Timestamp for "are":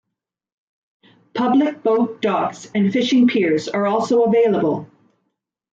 3.69-3.85